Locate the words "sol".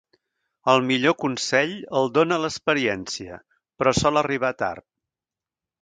4.03-4.23